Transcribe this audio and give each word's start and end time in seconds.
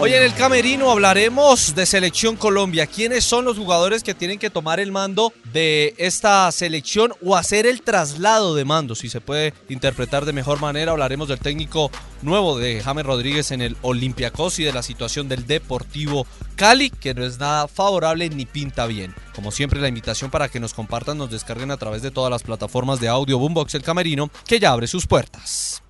Hoy 0.00 0.14
en 0.14 0.22
el 0.22 0.32
Camerino 0.32 0.92
hablaremos 0.92 1.74
de 1.74 1.84
Selección 1.84 2.36
Colombia. 2.36 2.86
¿Quiénes 2.86 3.24
son 3.24 3.44
los 3.44 3.58
jugadores 3.58 4.04
que 4.04 4.14
tienen 4.14 4.38
que 4.38 4.48
tomar 4.48 4.78
el 4.78 4.92
mando 4.92 5.32
de 5.52 5.92
esta 5.98 6.52
selección 6.52 7.12
o 7.20 7.34
hacer 7.34 7.66
el 7.66 7.82
traslado 7.82 8.54
de 8.54 8.64
mando? 8.64 8.94
Si 8.94 9.08
se 9.08 9.20
puede 9.20 9.54
interpretar 9.68 10.24
de 10.24 10.32
mejor 10.32 10.60
manera, 10.60 10.92
hablaremos 10.92 11.26
del 11.26 11.40
técnico 11.40 11.90
nuevo 12.22 12.56
de 12.58 12.80
James 12.80 13.04
Rodríguez 13.04 13.50
en 13.50 13.60
el 13.60 13.76
Olympiacos 13.82 14.60
y 14.60 14.64
de 14.64 14.72
la 14.72 14.84
situación 14.84 15.28
del 15.28 15.48
Deportivo 15.48 16.28
Cali, 16.54 16.90
que 16.90 17.12
no 17.14 17.24
es 17.24 17.40
nada 17.40 17.66
favorable 17.66 18.30
ni 18.30 18.46
pinta 18.46 18.86
bien. 18.86 19.16
Como 19.34 19.50
siempre, 19.50 19.80
la 19.80 19.88
invitación 19.88 20.30
para 20.30 20.48
que 20.48 20.60
nos 20.60 20.74
compartan, 20.74 21.18
nos 21.18 21.32
descarguen 21.32 21.72
a 21.72 21.76
través 21.76 22.02
de 22.02 22.12
todas 22.12 22.30
las 22.30 22.44
plataformas 22.44 23.00
de 23.00 23.08
audio 23.08 23.36
Boombox 23.40 23.74
El 23.74 23.82
Camerino, 23.82 24.30
que 24.46 24.60
ya 24.60 24.70
abre 24.70 24.86
sus 24.86 25.08
puertas. 25.08 25.82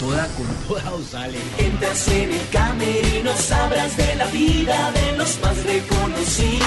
Toda, 0.00 0.26
con 0.28 0.46
toda 0.68 0.94
os 0.94 1.06
sale. 1.06 1.38
Entras 1.58 2.08
en 2.08 2.32
el 2.32 2.48
camerino, 2.48 3.36
sabrás 3.36 3.96
de 3.96 4.16
la 4.16 4.26
vida 4.26 4.90
de 4.92 5.18
los 5.18 5.38
más 5.40 5.62
reconocidos. 5.62 6.64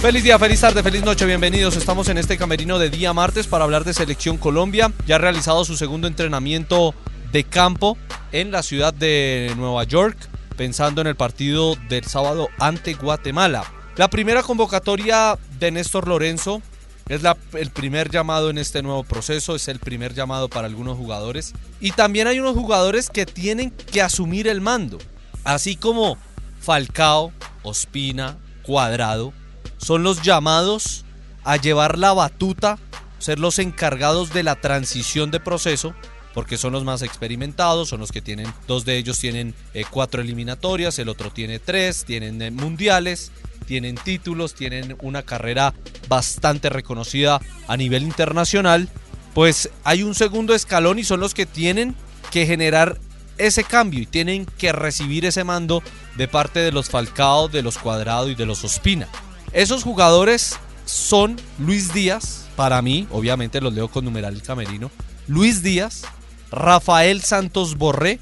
Feliz 0.00 0.24
día, 0.24 0.38
feliz 0.38 0.60
tarde, 0.60 0.82
feliz 0.82 1.04
noche, 1.04 1.24
bienvenidos. 1.26 1.76
Estamos 1.76 2.08
en 2.08 2.18
este 2.18 2.36
camerino 2.36 2.78
de 2.78 2.90
día 2.90 3.12
martes 3.12 3.46
para 3.46 3.64
hablar 3.64 3.84
de 3.84 3.94
Selección 3.94 4.38
Colombia. 4.38 4.92
Ya 5.06 5.16
ha 5.16 5.18
realizado 5.18 5.64
su 5.64 5.76
segundo 5.76 6.08
entrenamiento 6.08 6.94
de 7.32 7.44
campo 7.44 7.96
en 8.32 8.50
la 8.50 8.62
ciudad 8.62 8.92
de 8.92 9.52
Nueva 9.56 9.84
York, 9.84 10.16
pensando 10.56 11.00
en 11.00 11.06
el 11.06 11.16
partido 11.16 11.76
del 11.88 12.04
sábado 12.04 12.48
ante 12.58 12.94
Guatemala. 12.94 13.64
La 13.96 14.08
primera 14.08 14.42
convocatoria 14.42 15.38
de 15.58 15.70
Néstor 15.70 16.08
Lorenzo 16.08 16.60
es 17.08 17.22
el 17.52 17.70
primer 17.70 18.10
llamado 18.10 18.50
en 18.50 18.58
este 18.58 18.82
nuevo 18.82 19.04
proceso, 19.04 19.54
es 19.54 19.68
el 19.68 19.78
primer 19.78 20.14
llamado 20.14 20.48
para 20.48 20.66
algunos 20.66 20.96
jugadores. 20.96 21.52
Y 21.80 21.92
también 21.92 22.26
hay 22.26 22.40
unos 22.40 22.54
jugadores 22.54 23.10
que 23.10 23.26
tienen 23.26 23.70
que 23.70 24.00
asumir 24.00 24.48
el 24.48 24.60
mando, 24.60 24.98
así 25.44 25.76
como 25.76 26.16
Falcao, 26.60 27.32
Ospina, 27.62 28.38
Cuadrado, 28.62 29.32
son 29.76 30.02
los 30.02 30.22
llamados 30.22 31.04
a 31.44 31.56
llevar 31.56 31.98
la 31.98 32.14
batuta, 32.14 32.78
ser 33.18 33.38
los 33.38 33.58
encargados 33.58 34.32
de 34.32 34.42
la 34.42 34.56
transición 34.56 35.30
de 35.30 35.40
proceso, 35.40 35.94
porque 36.32 36.56
son 36.56 36.72
los 36.72 36.84
más 36.84 37.02
experimentados, 37.02 37.90
son 37.90 38.00
los 38.00 38.10
que 38.10 38.20
tienen, 38.20 38.52
dos 38.66 38.84
de 38.84 38.96
ellos 38.96 39.18
tienen 39.18 39.54
eh, 39.72 39.84
cuatro 39.88 40.20
eliminatorias, 40.20 40.98
el 40.98 41.08
otro 41.08 41.30
tiene 41.30 41.58
tres, 41.58 42.04
tienen 42.04 42.42
eh, 42.42 42.50
mundiales, 42.50 43.30
tienen 43.64 43.96
títulos, 43.96 44.54
tienen 44.54 44.96
una 45.00 45.22
carrera 45.22 45.74
bastante 46.08 46.68
reconocida 46.68 47.40
a 47.66 47.76
nivel 47.76 48.02
internacional, 48.02 48.88
pues 49.34 49.70
hay 49.82 50.02
un 50.02 50.14
segundo 50.14 50.54
escalón 50.54 50.98
y 50.98 51.04
son 51.04 51.20
los 51.20 51.34
que 51.34 51.46
tienen 51.46 51.94
que 52.30 52.46
generar 52.46 52.98
ese 53.38 53.64
cambio 53.64 54.00
y 54.00 54.06
tienen 54.06 54.46
que 54.46 54.72
recibir 54.72 55.24
ese 55.24 55.44
mando 55.44 55.82
de 56.16 56.28
parte 56.28 56.60
de 56.60 56.72
los 56.72 56.88
Falcao, 56.88 57.48
de 57.48 57.62
los 57.62 57.78
Cuadrado 57.78 58.30
y 58.30 58.34
de 58.34 58.46
los 58.46 58.62
Ospina. 58.64 59.08
Esos 59.52 59.82
jugadores 59.82 60.58
son 60.84 61.36
Luis 61.58 61.92
Díaz, 61.92 62.46
para 62.56 62.80
mí, 62.82 63.08
obviamente 63.10 63.60
los 63.60 63.74
leo 63.74 63.88
con 63.88 64.04
numeral 64.04 64.34
el 64.34 64.42
camerino, 64.42 64.90
Luis 65.26 65.62
Díaz, 65.62 66.02
Rafael 66.50 67.22
Santos 67.22 67.76
Borré 67.76 68.20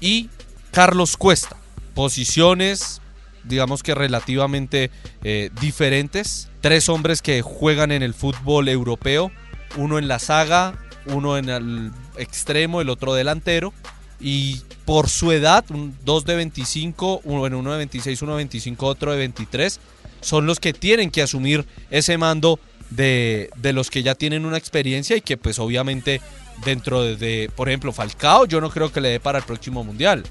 y 0.00 0.28
Carlos 0.70 1.16
Cuesta. 1.16 1.56
Posiciones, 1.94 3.00
digamos 3.44 3.82
que 3.82 3.94
relativamente 3.94 4.90
eh, 5.22 5.50
diferentes. 5.60 6.48
Tres 6.60 6.88
hombres 6.88 7.22
que 7.22 7.42
juegan 7.42 7.92
en 7.92 8.02
el 8.02 8.14
fútbol 8.14 8.68
europeo, 8.68 9.30
uno 9.76 9.98
en 9.98 10.08
la 10.08 10.18
saga, 10.18 10.78
uno 11.06 11.38
en 11.38 11.48
el 11.48 11.92
extremo, 12.16 12.80
el 12.80 12.90
otro 12.90 13.14
delantero. 13.14 13.72
Y 14.20 14.60
por 14.84 15.08
su 15.08 15.32
edad, 15.32 15.64
dos 16.04 16.24
de 16.26 16.36
25, 16.36 17.22
uno, 17.24 17.58
uno 17.58 17.72
de 17.72 17.78
26, 17.78 18.20
uno 18.22 18.32
de 18.32 18.38
25, 18.38 18.86
otro 18.86 19.12
de 19.12 19.18
23, 19.18 19.80
son 20.20 20.44
los 20.44 20.60
que 20.60 20.74
tienen 20.74 21.10
que 21.10 21.22
asumir 21.22 21.64
ese 21.90 22.18
mando 22.18 22.60
de, 22.90 23.50
de 23.56 23.72
los 23.72 23.90
que 23.90 24.02
ya 24.02 24.14
tienen 24.14 24.44
una 24.44 24.58
experiencia 24.58 25.16
y 25.16 25.20
que 25.22 25.36
pues 25.36 25.58
obviamente 25.58 26.20
dentro 26.64 27.02
de, 27.02 27.16
de, 27.16 27.50
por 27.54 27.68
ejemplo, 27.68 27.92
Falcao 27.92 28.46
yo 28.46 28.60
no 28.60 28.70
creo 28.70 28.92
que 28.92 29.00
le 29.00 29.08
dé 29.08 29.20
para 29.20 29.38
el 29.38 29.44
próximo 29.44 29.84
mundial. 29.84 30.24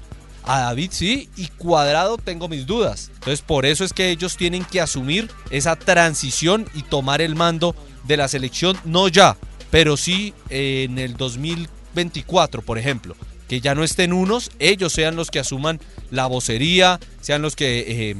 A 0.44 0.60
David 0.60 0.90
sí, 0.92 1.28
y 1.36 1.48
Cuadrado 1.48 2.16
tengo 2.18 2.48
mis 2.48 2.66
dudas. 2.66 3.10
Entonces 3.14 3.42
por 3.42 3.66
eso 3.66 3.84
es 3.84 3.92
que 3.92 4.10
ellos 4.10 4.36
tienen 4.36 4.64
que 4.64 4.80
asumir 4.80 5.30
esa 5.50 5.76
transición 5.76 6.66
y 6.74 6.82
tomar 6.82 7.20
el 7.20 7.34
mando 7.34 7.74
de 8.04 8.16
la 8.16 8.28
selección, 8.28 8.78
no 8.84 9.08
ya, 9.08 9.36
pero 9.70 9.96
sí 9.96 10.34
en 10.48 10.98
el 10.98 11.16
2024, 11.16 12.62
por 12.62 12.78
ejemplo. 12.78 13.16
Que 13.48 13.60
ya 13.60 13.74
no 13.74 13.82
estén 13.82 14.12
unos, 14.12 14.50
ellos 14.60 14.92
sean 14.92 15.16
los 15.16 15.30
que 15.30 15.40
asuman 15.40 15.80
la 16.10 16.26
vocería, 16.26 17.00
sean 17.20 17.42
los 17.42 17.56
que 17.56 17.84
eh, 18.10 18.16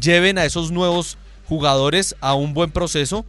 lleven 0.00 0.38
a 0.38 0.46
esos 0.46 0.70
nuevos 0.70 1.18
jugadores 1.46 2.16
a 2.20 2.34
un 2.34 2.54
buen 2.54 2.70
proceso. 2.70 3.26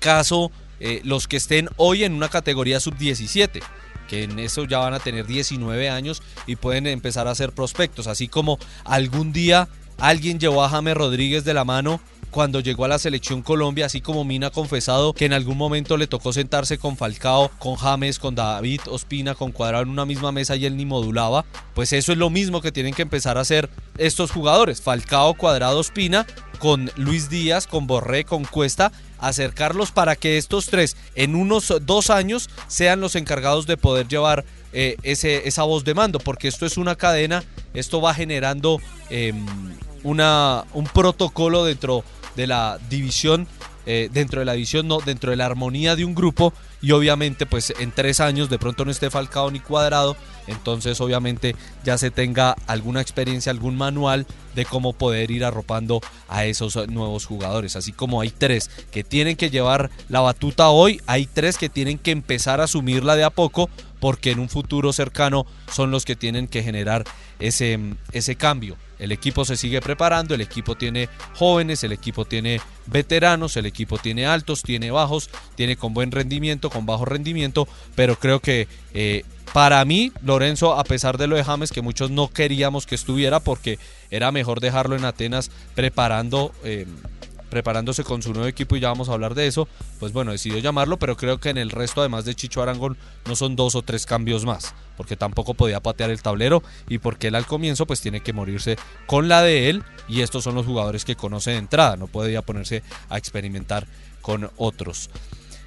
Caso 0.00 0.52
eh, 0.80 1.00
los 1.02 1.28
que 1.28 1.38
estén 1.38 1.70
hoy 1.76 2.04
en 2.04 2.12
una 2.12 2.28
categoría 2.28 2.78
sub-17 2.78 3.62
que 4.08 4.24
en 4.24 4.38
eso 4.38 4.64
ya 4.64 4.78
van 4.78 4.94
a 4.94 5.00
tener 5.00 5.26
19 5.26 5.90
años 5.90 6.22
y 6.46 6.56
pueden 6.56 6.86
empezar 6.86 7.28
a 7.28 7.34
ser 7.34 7.52
prospectos. 7.52 8.06
Así 8.06 8.28
como 8.28 8.58
algún 8.84 9.32
día 9.32 9.68
alguien 9.98 10.38
llevó 10.38 10.64
a 10.64 10.68
James 10.68 10.96
Rodríguez 10.96 11.44
de 11.44 11.54
la 11.54 11.64
mano 11.64 12.00
cuando 12.34 12.58
llegó 12.58 12.84
a 12.84 12.88
la 12.88 12.98
selección 12.98 13.42
Colombia, 13.42 13.86
así 13.86 14.00
como 14.00 14.24
Mina 14.24 14.48
ha 14.48 14.50
confesado 14.50 15.12
que 15.12 15.24
en 15.24 15.32
algún 15.32 15.56
momento 15.56 15.96
le 15.96 16.08
tocó 16.08 16.32
sentarse 16.32 16.78
con 16.78 16.96
Falcao, 16.96 17.48
con 17.60 17.76
James, 17.76 18.18
con 18.18 18.34
David 18.34 18.80
Ospina, 18.88 19.36
con 19.36 19.52
Cuadrado 19.52 19.84
en 19.84 19.90
una 19.90 20.04
misma 20.04 20.32
mesa 20.32 20.56
y 20.56 20.66
él 20.66 20.76
ni 20.76 20.84
modulaba, 20.84 21.44
pues 21.74 21.92
eso 21.92 22.10
es 22.10 22.18
lo 22.18 22.30
mismo 22.30 22.60
que 22.60 22.72
tienen 22.72 22.92
que 22.92 23.02
empezar 23.02 23.38
a 23.38 23.42
hacer 23.42 23.70
estos 23.98 24.32
jugadores, 24.32 24.82
Falcao, 24.82 25.34
Cuadrado, 25.34 25.78
Ospina, 25.78 26.26
con 26.64 26.90
Luis 26.96 27.28
Díaz, 27.28 27.66
con 27.66 27.86
Borré, 27.86 28.24
con 28.24 28.46
Cuesta, 28.46 28.90
acercarlos 29.18 29.90
para 29.90 30.16
que 30.16 30.38
estos 30.38 30.64
tres 30.64 30.96
en 31.14 31.34
unos 31.34 31.70
dos 31.82 32.08
años 32.08 32.48
sean 32.68 33.02
los 33.02 33.16
encargados 33.16 33.66
de 33.66 33.76
poder 33.76 34.08
llevar 34.08 34.46
eh, 34.72 34.96
ese, 35.02 35.46
esa 35.46 35.64
voz 35.64 35.84
de 35.84 35.92
mando, 35.92 36.20
porque 36.20 36.48
esto 36.48 36.64
es 36.64 36.78
una 36.78 36.96
cadena, 36.96 37.44
esto 37.74 38.00
va 38.00 38.14
generando 38.14 38.80
eh, 39.10 39.34
una, 40.04 40.64
un 40.72 40.84
protocolo 40.84 41.66
dentro 41.66 42.02
de 42.34 42.46
la 42.46 42.78
división, 42.88 43.46
eh, 43.86 44.08
dentro 44.12 44.40
de 44.40 44.46
la 44.46 44.54
división, 44.54 44.88
no, 44.88 44.98
dentro 44.98 45.30
de 45.30 45.36
la 45.36 45.46
armonía 45.46 45.96
de 45.96 46.04
un 46.04 46.14
grupo 46.14 46.52
y 46.80 46.92
obviamente 46.92 47.46
pues 47.46 47.72
en 47.78 47.92
tres 47.92 48.20
años 48.20 48.48
de 48.50 48.58
pronto 48.58 48.84
no 48.84 48.90
esté 48.90 49.10
falcado 49.10 49.50
ni 49.50 49.60
cuadrado, 49.60 50.16
entonces 50.46 51.00
obviamente 51.00 51.54
ya 51.84 51.98
se 51.98 52.10
tenga 52.10 52.56
alguna 52.66 53.00
experiencia, 53.00 53.50
algún 53.50 53.76
manual 53.76 54.26
de 54.54 54.64
cómo 54.64 54.92
poder 54.92 55.30
ir 55.30 55.44
arropando 55.44 56.00
a 56.28 56.44
esos 56.44 56.88
nuevos 56.88 57.26
jugadores. 57.26 57.76
Así 57.76 57.92
como 57.92 58.20
hay 58.20 58.30
tres 58.30 58.70
que 58.90 59.04
tienen 59.04 59.36
que 59.36 59.50
llevar 59.50 59.90
la 60.08 60.20
batuta 60.20 60.68
hoy, 60.68 61.00
hay 61.06 61.26
tres 61.26 61.58
que 61.58 61.68
tienen 61.68 61.98
que 61.98 62.10
empezar 62.10 62.60
a 62.60 62.64
asumirla 62.64 63.16
de 63.16 63.24
a 63.24 63.30
poco 63.30 63.68
porque 64.00 64.30
en 64.30 64.38
un 64.38 64.48
futuro 64.48 64.92
cercano 64.92 65.46
son 65.72 65.90
los 65.90 66.04
que 66.04 66.16
tienen 66.16 66.46
que 66.46 66.62
generar 66.62 67.04
ese, 67.38 67.78
ese 68.12 68.36
cambio. 68.36 68.76
El 69.04 69.12
equipo 69.12 69.44
se 69.44 69.58
sigue 69.58 69.82
preparando, 69.82 70.34
el 70.34 70.40
equipo 70.40 70.76
tiene 70.76 71.10
jóvenes, 71.34 71.84
el 71.84 71.92
equipo 71.92 72.24
tiene 72.24 72.58
veteranos, 72.86 73.56
el 73.58 73.66
equipo 73.66 73.98
tiene 73.98 74.26
altos, 74.26 74.62
tiene 74.62 74.90
bajos, 74.90 75.28
tiene 75.56 75.76
con 75.76 75.92
buen 75.92 76.10
rendimiento, 76.10 76.70
con 76.70 76.86
bajo 76.86 77.04
rendimiento, 77.04 77.68
pero 77.94 78.18
creo 78.18 78.40
que 78.40 78.66
eh, 78.94 79.24
para 79.52 79.84
mí, 79.84 80.10
Lorenzo, 80.22 80.72
a 80.74 80.84
pesar 80.84 81.18
de 81.18 81.26
lo 81.26 81.36
de 81.36 81.44
James, 81.44 81.70
que 81.70 81.82
muchos 81.82 82.10
no 82.10 82.28
queríamos 82.28 82.86
que 82.86 82.94
estuviera 82.94 83.40
porque 83.40 83.78
era 84.10 84.32
mejor 84.32 84.60
dejarlo 84.60 84.96
en 84.96 85.04
Atenas 85.04 85.50
preparando... 85.74 86.52
Eh, 86.64 86.86
preparándose 87.50 88.04
con 88.04 88.22
su 88.22 88.32
nuevo 88.32 88.48
equipo 88.48 88.76
y 88.76 88.80
ya 88.80 88.88
vamos 88.88 89.08
a 89.08 89.12
hablar 89.12 89.34
de 89.34 89.46
eso, 89.46 89.68
pues 90.00 90.12
bueno, 90.12 90.32
decidió 90.32 90.58
llamarlo, 90.58 90.98
pero 90.98 91.16
creo 91.16 91.38
que 91.38 91.50
en 91.50 91.58
el 91.58 91.70
resto, 91.70 92.00
además 92.00 92.24
de 92.24 92.34
Chicho 92.34 92.62
Arangón, 92.62 92.96
no 93.26 93.36
son 93.36 93.56
dos 93.56 93.74
o 93.74 93.82
tres 93.82 94.06
cambios 94.06 94.44
más, 94.44 94.74
porque 94.96 95.16
tampoco 95.16 95.54
podía 95.54 95.80
patear 95.80 96.10
el 96.10 96.22
tablero 96.22 96.62
y 96.88 96.98
porque 96.98 97.28
él 97.28 97.34
al 97.34 97.46
comienzo 97.46 97.86
pues 97.86 98.00
tiene 98.00 98.20
que 98.20 98.32
morirse 98.32 98.76
con 99.06 99.28
la 99.28 99.42
de 99.42 99.70
él 99.70 99.84
y 100.08 100.20
estos 100.20 100.44
son 100.44 100.54
los 100.54 100.66
jugadores 100.66 101.04
que 101.04 101.16
conoce 101.16 101.52
de 101.52 101.58
entrada, 101.58 101.96
no 101.96 102.06
podía 102.06 102.42
ponerse 102.42 102.82
a 103.08 103.18
experimentar 103.18 103.86
con 104.20 104.50
otros. 104.56 105.10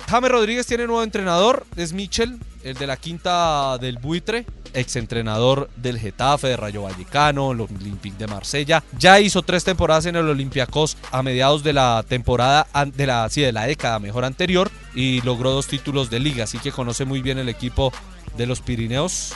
James 0.09 0.31
Rodríguez 0.31 0.65
tiene 0.65 0.87
nuevo 0.87 1.03
entrenador, 1.03 1.65
es 1.75 1.91
Michel, 1.91 2.39
el 2.63 2.75
de 2.75 2.87
la 2.87 2.95
quinta 2.95 3.77
del 3.77 3.97
buitre, 3.97 4.45
exentrenador 4.73 5.69
del 5.75 5.99
Getafe, 5.99 6.47
de 6.47 6.55
Rayo 6.55 6.83
Vallecano, 6.83 7.51
el 7.51 7.59
Olympique 7.59 8.17
de 8.17 8.25
Marsella. 8.25 8.81
Ya 8.97 9.19
hizo 9.19 9.41
tres 9.41 9.65
temporadas 9.65 10.05
en 10.05 10.15
el 10.15 10.29
Olympiacos 10.29 10.95
a 11.11 11.21
mediados 11.23 11.61
de 11.61 11.73
la 11.73 12.05
temporada, 12.07 12.67
de 12.95 13.05
la, 13.05 13.27
sí, 13.29 13.41
de 13.41 13.51
la 13.51 13.67
década 13.67 13.99
mejor 13.99 14.23
anterior, 14.23 14.71
y 14.95 15.19
logró 15.23 15.51
dos 15.51 15.67
títulos 15.67 16.09
de 16.09 16.21
liga, 16.21 16.45
así 16.45 16.57
que 16.57 16.71
conoce 16.71 17.03
muy 17.03 17.21
bien 17.21 17.37
el 17.37 17.49
equipo 17.49 17.91
de 18.37 18.45
los 18.45 18.61
Pirineos. 18.61 19.33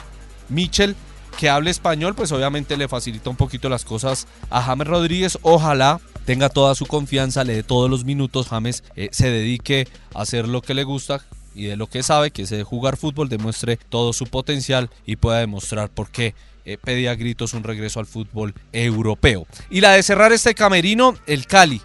Michel, 0.47 0.95
que 1.37 1.49
hable 1.49 1.71
español, 1.71 2.15
pues 2.15 2.31
obviamente 2.31 2.77
le 2.77 2.87
facilita 2.87 3.29
un 3.29 3.35
poquito 3.35 3.69
las 3.69 3.85
cosas 3.85 4.27
a 4.49 4.61
James 4.61 4.87
Rodríguez. 4.87 5.39
Ojalá 5.41 5.99
tenga 6.25 6.49
toda 6.49 6.75
su 6.75 6.85
confianza, 6.85 7.43
le 7.43 7.55
dé 7.55 7.63
todos 7.63 7.89
los 7.89 8.05
minutos, 8.05 8.47
James 8.47 8.83
eh, 8.95 9.09
se 9.11 9.29
dedique 9.29 9.87
a 10.13 10.21
hacer 10.21 10.47
lo 10.47 10.61
que 10.61 10.73
le 10.73 10.83
gusta, 10.83 11.23
y 11.53 11.65
de 11.65 11.75
lo 11.75 11.87
que 11.87 12.03
sabe, 12.03 12.31
que 12.31 12.43
es 12.43 12.53
jugar 12.63 12.97
fútbol, 12.97 13.29
demuestre 13.29 13.77
todo 13.89 14.13
su 14.13 14.25
potencial 14.25 14.89
y 15.05 15.17
pueda 15.17 15.39
demostrar 15.39 15.89
por 15.89 16.09
qué 16.09 16.33
eh, 16.65 16.77
pedía 16.77 17.15
gritos 17.15 17.53
un 17.53 17.63
regreso 17.63 17.99
al 17.99 18.05
fútbol 18.05 18.53
europeo. 18.71 19.47
Y 19.69 19.81
la 19.81 19.91
de 19.91 20.03
cerrar 20.03 20.31
este 20.31 20.55
camerino, 20.55 21.15
el 21.27 21.47
Cali. 21.47 21.81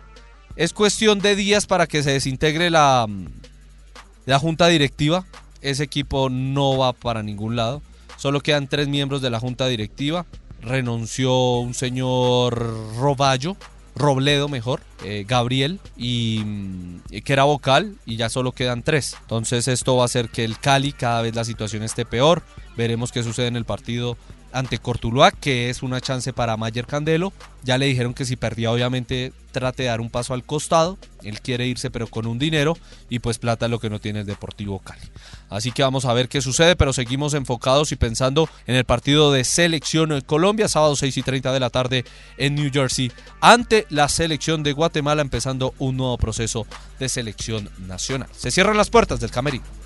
Es 0.55 0.73
cuestión 0.73 1.19
de 1.19 1.37
días 1.37 1.67
para 1.67 1.87
que 1.87 2.03
se 2.03 2.13
desintegre 2.13 2.71
la, 2.71 3.07
mm, 3.09 3.27
la 4.27 4.39
junta 4.39 4.69
directiva. 4.69 5.25
Ese 5.61 5.85
equipo 5.85 6.31
no 6.31 6.79
va 6.79 6.93
para 6.93 7.23
ningún 7.23 7.57
lado. 7.57 7.83
Solo 8.17 8.41
quedan 8.41 8.69
tres 8.69 8.89
miembros 8.89 9.23
de 9.23 9.31
la 9.31 9.41
junta 9.41 9.67
directiva. 9.67 10.27
Renunció 10.63 11.59
un 11.59 11.75
señor 11.75 12.97
Roballo, 12.97 13.57
Robledo 13.95 14.49
mejor, 14.49 14.81
eh, 15.05 15.25
Gabriel 15.27 15.81
y 15.97 16.43
mm, 16.45 17.01
que 17.25 17.33
era 17.33 17.45
vocal 17.45 17.97
y 18.05 18.17
ya 18.17 18.29
solo 18.29 18.53
quedan 18.53 18.83
tres. 18.83 19.17
Entonces 19.23 19.69
esto 19.69 19.97
va 19.97 20.03
a 20.03 20.07
hacer 20.07 20.29
que 20.29 20.45
el 20.45 20.59
Cali 20.59 20.93
cada 20.93 21.23
vez 21.23 21.35
la 21.35 21.45
situación 21.45 21.83
esté 21.83 22.05
peor. 22.05 22.43
Veremos 22.77 23.13
qué 23.13 23.23
sucede 23.23 23.47
en 23.47 23.57
el 23.57 23.65
partido 23.65 24.19
ante 24.57 24.79
Cortuluá, 24.79 25.33
que 25.33 25.69
es 25.69 25.83
una 25.83 26.01
chance 26.01 26.33
para 26.33 26.57
Mayer 26.57 26.87
Candelo. 26.87 27.33
Ya 27.63 27.77
le 27.77 27.87
dijeron 27.87 28.15
que 28.15 28.25
si 28.25 28.37
perdía, 28.37 28.73
obviamente 28.73 29.33
trate 29.53 29.83
de 29.83 29.91
dar 29.91 30.01
un 30.01 30.09
paso 30.09 30.33
al 30.33 30.45
costado. 30.45 30.97
Él 31.23 31.41
quiere 31.41 31.67
irse, 31.67 31.91
pero 31.91 32.07
con 32.07 32.27
un 32.27 32.39
dinero. 32.39 32.77
Y 33.11 33.19
pues 33.19 33.37
plata 33.39 33.69
lo 33.69 33.79
que 33.79 33.91
no 33.91 34.01
tiene 34.01 34.21
el 34.21 34.27
Deportivo 34.27 34.79
Cali. 34.79 35.03
Así 35.51 35.73
que 35.73 35.83
vamos 35.83 36.07
a 36.07 36.15
ver 36.15 36.29
qué 36.29 36.41
sucede, 36.41 36.75
pero 36.75 36.95
seguimos 36.95 37.35
enfocados 37.35 37.93
y 37.93 37.97
pensando 37.97 38.49
en 38.67 38.77
el 38.77 38.85
partido 38.85 39.31
de 39.31 39.45
selección 39.45 40.13
en 40.13 40.23
Colombia, 40.23 40.69
sábado 40.69 40.97
6 40.97 41.17
y 41.19 41.23
30 41.23 41.53
de 41.53 41.61
la 41.61 41.71
tarde 41.71 42.05
en 42.39 42.55
New 42.55 42.71
Jersey, 42.73 43.13
ante 43.43 43.87
la 43.91 44.09
selección 44.09 44.63
de 44.63 44.73
Guatemala, 44.73 45.21
empezando 45.21 45.75
un 45.79 45.99
nuevo 45.99 46.17
proceso 46.17 46.67
de 46.99 47.11
selección 47.11 47.69
nacional. 47.87 48.29
Se 48.35 48.51
cierran 48.51 48.79
las 48.79 48.89
puertas 48.89 49.21
del 49.21 49.31
camerino. 49.31 49.86